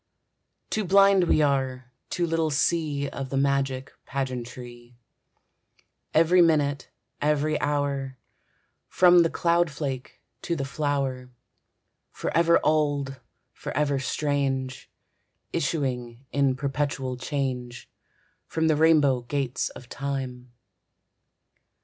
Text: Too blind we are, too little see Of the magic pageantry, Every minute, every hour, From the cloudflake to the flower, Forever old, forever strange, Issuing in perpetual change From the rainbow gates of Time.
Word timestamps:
Too 0.71 0.83
blind 0.83 1.25
we 1.25 1.43
are, 1.43 1.91
too 2.09 2.25
little 2.25 2.49
see 2.49 3.07
Of 3.07 3.29
the 3.29 3.37
magic 3.37 3.93
pageantry, 4.07 4.97
Every 6.11 6.41
minute, 6.41 6.89
every 7.21 7.59
hour, 7.61 8.17
From 8.87 9.19
the 9.21 9.29
cloudflake 9.29 10.19
to 10.41 10.55
the 10.55 10.65
flower, 10.65 11.29
Forever 12.09 12.59
old, 12.63 13.21
forever 13.53 13.99
strange, 13.99 14.89
Issuing 15.53 16.25
in 16.31 16.55
perpetual 16.55 17.15
change 17.15 17.87
From 18.47 18.69
the 18.69 18.75
rainbow 18.75 19.21
gates 19.21 19.69
of 19.69 19.87
Time. 19.87 20.51